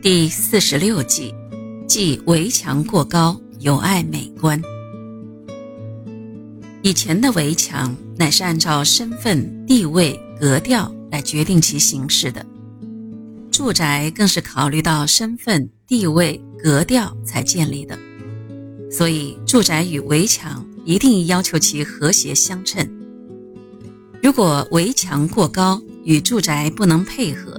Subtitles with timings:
[0.00, 1.34] 第四十六计，
[1.88, 4.62] 即围墙过高，有碍美观。
[6.82, 12.46] 以前的围墙乃是按照身份、地位、格调来决定其形式的，
[13.50, 17.98] 住宅更是考虑到身份、地位、格调才建立的，
[18.92, 22.88] 所以住宅与围墙一定要求其和谐相称。
[24.22, 27.57] 如果围墙过高，与住宅不能配合，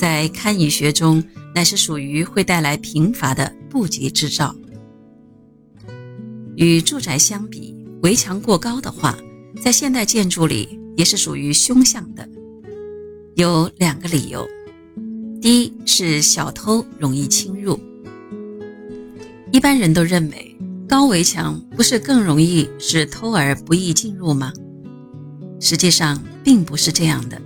[0.00, 1.22] 在堪舆学中
[1.54, 4.56] 乃是属于会带来贫乏的不吉之兆。
[6.56, 9.14] 与住宅相比，围墙过高的话，
[9.62, 12.26] 在现代建筑里也是属于凶相的。
[13.34, 14.48] 有两个理由：
[15.38, 17.78] 第一是小偷容易侵入。
[19.52, 20.56] 一般人都认为
[20.88, 24.50] 高围墙不是更容易使偷儿不易进入吗？
[25.60, 27.38] 实际上并不是这样的。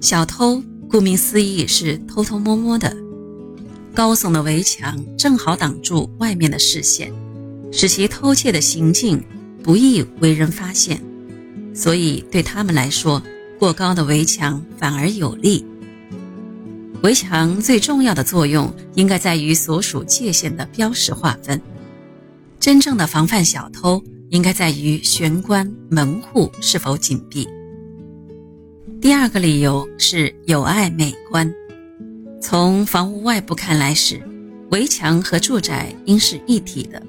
[0.00, 0.62] 小偷
[0.94, 2.96] 顾名思义是偷偷摸摸的，
[3.92, 7.12] 高耸的围墙正好挡住外面的视线，
[7.72, 9.20] 使其偷窃的行径
[9.60, 11.02] 不易为人发现，
[11.74, 13.20] 所以对他们来说，
[13.58, 15.66] 过高的围墙反而有利。
[17.02, 21.60] 围墙最重要的作用应该在于所属界限的标识划分，
[22.60, 27.48] 真正的防范小偷应该在于玄关门户是否紧闭。
[29.00, 31.50] 第二个理由是有碍美观。
[32.40, 34.20] 从房屋外部看来时，
[34.70, 37.02] 围墙和住宅应是一体的，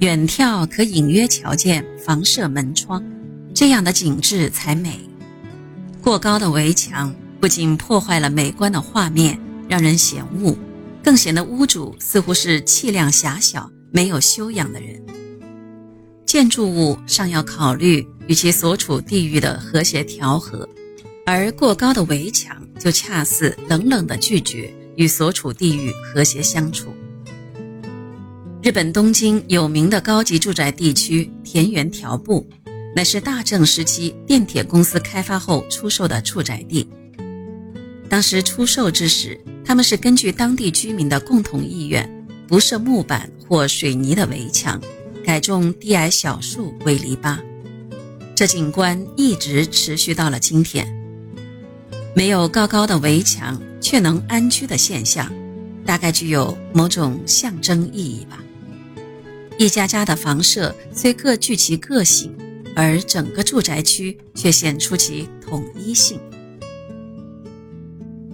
[0.00, 3.04] 远眺可隐约瞧见房舍门窗，
[3.52, 4.98] 这样的景致才美。
[6.00, 9.38] 过高的围墙不仅破坏了美观的画面，
[9.68, 10.56] 让人嫌恶，
[11.02, 15.02] 更显得屋主似乎是气量狭小、没有修养的人。
[16.24, 20.66] 建筑物尚要考虑与其所处地域的和谐调和。
[21.26, 26.94] 而过高的围墙就恰似冷冷的拒绝与所处地域和谐相处。
[28.62, 32.46] 日本东京有名的高级住宅地区田园条部，
[32.94, 36.88] 乃是大正时期电铁公司开发后出售的住宅地。
[38.08, 42.08] 当时出售之时，他们是根据当地居民的共同意愿，
[42.46, 44.80] 不设木板或水泥的围墙，
[45.24, 47.38] 改种低矮小树为篱笆。
[48.34, 51.03] 这景观一直持续到了今天。
[52.14, 55.32] 没有高高的围墙却能安居的现象，
[55.84, 58.38] 大概具有某种象征意义吧。
[59.58, 62.32] 一家家的房舍虽各具其个性，
[62.76, 66.20] 而整个住宅区却显出其统一性。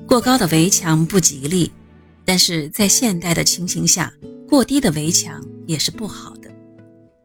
[0.06, 1.72] 过高的围墙不吉利，
[2.24, 4.12] 但是在现代的情形下，
[4.46, 6.50] 过低的围墙也是不好的，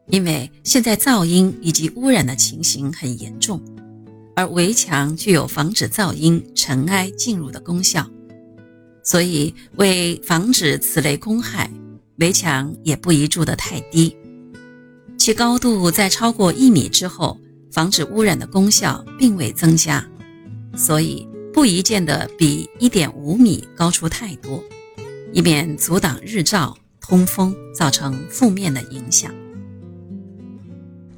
[0.08, 3.60] 因为现在噪音以及污染的情形很严重。
[4.36, 8.06] 而围墙具有防止噪音、尘埃进入的功效，
[9.02, 11.70] 所以为防止此类公害，
[12.18, 14.14] 围墙也不宜筑得太低。
[15.16, 17.40] 其高度在超过一米之后，
[17.72, 20.06] 防止污染的功效并未增加，
[20.76, 24.62] 所以不宜建得比一点五米高出太多，
[25.32, 29.34] 以免阻挡日照、通风，造成负面的影响。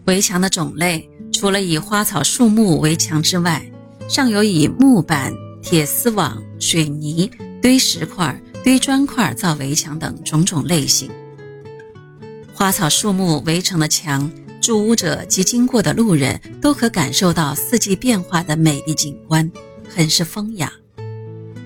[0.05, 1.11] 围墙的种类。
[1.38, 3.65] 除了以花草树木围墙之外，
[4.09, 5.32] 尚有以木板、
[5.62, 7.31] 铁丝网、水泥、
[7.62, 11.09] 堆石块、堆砖块造围墙等种种类型。
[12.53, 14.28] 花草树木围成的墙，
[14.60, 19.48] 住屋者及经过的路人都可感受到四季变化的美丽景观，
[19.88, 20.72] 很是风雅。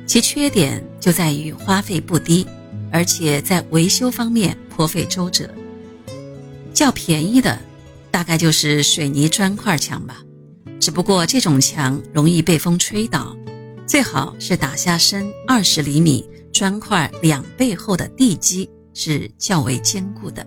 [0.05, 2.47] 其缺点就在于花费不低，
[2.91, 5.49] 而且在维修方面颇费周折。
[6.75, 7.59] 较便宜的。
[8.13, 10.19] 大概就是水泥砖块墙吧，
[10.79, 13.35] 只不过这种墙容易被风吹倒，
[13.87, 20.47] 最好是打下深二十厘米、砖块两倍厚的地基，是较为坚固的。